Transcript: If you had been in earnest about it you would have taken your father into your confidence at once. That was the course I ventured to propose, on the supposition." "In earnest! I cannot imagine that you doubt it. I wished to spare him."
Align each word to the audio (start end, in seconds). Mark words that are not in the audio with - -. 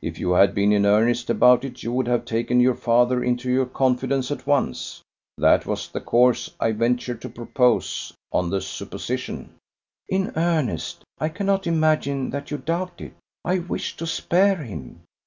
If 0.00 0.18
you 0.18 0.32
had 0.32 0.54
been 0.54 0.72
in 0.72 0.86
earnest 0.86 1.28
about 1.28 1.62
it 1.62 1.82
you 1.82 1.92
would 1.92 2.06
have 2.08 2.24
taken 2.24 2.60
your 2.60 2.74
father 2.74 3.22
into 3.22 3.52
your 3.52 3.66
confidence 3.66 4.30
at 4.30 4.46
once. 4.46 5.02
That 5.36 5.66
was 5.66 5.86
the 5.90 6.00
course 6.00 6.50
I 6.58 6.72
ventured 6.72 7.20
to 7.20 7.28
propose, 7.28 8.14
on 8.32 8.48
the 8.48 8.62
supposition." 8.62 9.50
"In 10.08 10.32
earnest! 10.34 11.04
I 11.18 11.28
cannot 11.28 11.66
imagine 11.66 12.30
that 12.30 12.50
you 12.50 12.56
doubt 12.56 13.02
it. 13.02 13.12
I 13.44 13.58
wished 13.58 13.98
to 13.98 14.06
spare 14.06 14.56
him." 14.64 15.02